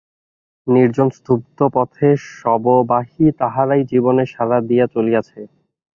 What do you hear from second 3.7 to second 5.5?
জীবনের সাড়া দিয়া চলিয়াছে।